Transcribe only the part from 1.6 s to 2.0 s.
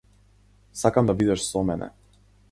мене.